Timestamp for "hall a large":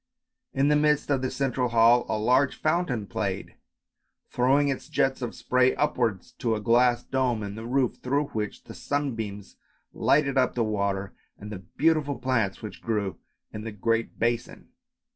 1.69-2.59